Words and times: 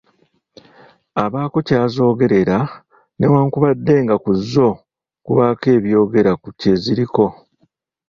Abaako 1.23 1.57
ky’azoogerera 1.67 2.57
newankubadde 3.17 3.93
nga 4.03 4.15
ku 4.23 4.31
zo 4.51 4.69
kubaako 5.25 5.65
ebyogera 5.77 6.31
ku 6.41 6.49
kyeziriko. 6.59 7.25